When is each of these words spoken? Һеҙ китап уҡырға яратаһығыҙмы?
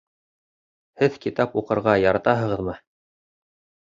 Һеҙ 1.01 1.19
китап 1.25 1.53
уҡырға 1.61 1.93
яратаһығыҙмы? 2.05 2.75